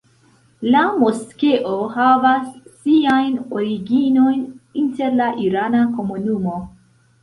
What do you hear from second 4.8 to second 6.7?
inter la irana komunumo.